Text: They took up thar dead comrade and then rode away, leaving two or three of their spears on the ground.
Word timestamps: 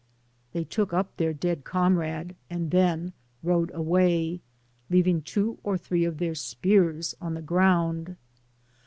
They 0.53 0.63
took 0.63 0.93
up 0.93 1.15
thar 1.17 1.31
dead 1.31 1.63
comrade 1.63 2.35
and 2.49 2.71
then 2.71 3.13
rode 3.43 3.69
away, 3.71 4.41
leaving 4.89 5.21
two 5.21 5.59
or 5.61 5.77
three 5.77 6.05
of 6.05 6.17
their 6.17 6.33
spears 6.33 7.13
on 7.21 7.35
the 7.35 7.41
ground. 7.43 8.15